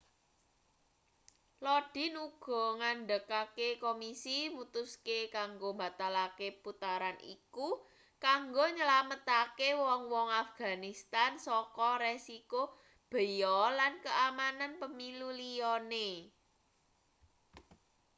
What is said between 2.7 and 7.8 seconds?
ngandhakake komisi mutuske kanggo mbatalake putaran iku